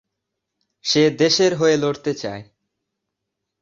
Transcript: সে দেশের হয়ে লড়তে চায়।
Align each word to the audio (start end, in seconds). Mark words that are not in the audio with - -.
সে 0.85 1.03
দেশের 1.11 1.51
হয়ে 1.55 1.75
লড়তে 1.77 2.11
চায়। 2.13 2.43